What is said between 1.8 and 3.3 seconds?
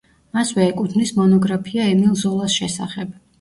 ემილ ზოლას შესახებ.